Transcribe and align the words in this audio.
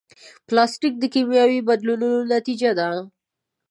پلاستيک 0.47 0.93
د 0.99 1.03
کیمیاوي 1.13 1.59
بدلونونو 1.67 2.19
نتیجه 2.35 2.71
ده. 2.79 2.87